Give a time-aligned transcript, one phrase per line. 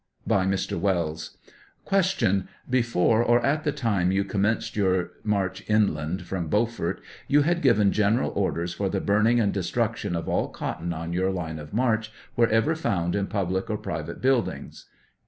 [0.25, 0.79] By Mr.
[0.79, 1.37] Wells:
[1.87, 2.45] Q.
[2.67, 7.91] Before, or at the time you commenced your march inland from Beaufort, you had given
[7.91, 12.11] general orders for the burting and destruction of all cotton on your line of march
[12.33, 14.87] wherever found in publicor private buildings?